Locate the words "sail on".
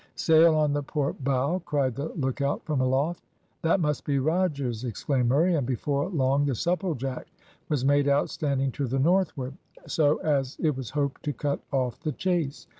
0.15-0.73